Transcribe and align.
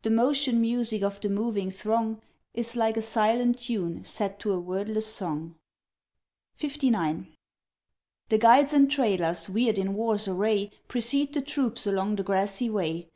The 0.00 0.10
motion 0.10 0.58
music 0.58 1.02
of 1.02 1.20
the 1.20 1.28
moving 1.28 1.70
throng, 1.70 2.22
Is 2.54 2.76
like 2.76 2.96
a 2.96 3.02
silent 3.02 3.58
tune, 3.58 4.06
set 4.06 4.38
to 4.38 4.54
a 4.54 4.58
wordless 4.58 5.04
song. 5.06 5.54
LX. 6.58 7.26
The 8.30 8.38
guides 8.38 8.72
and 8.72 8.90
trailers, 8.90 9.50
weird 9.50 9.76
in 9.76 9.92
war's 9.92 10.26
array, 10.28 10.70
Precede 10.88 11.34
the 11.34 11.42
troops 11.42 11.86
along 11.86 12.16
the 12.16 12.22
grassy 12.22 12.70
way. 12.70 13.08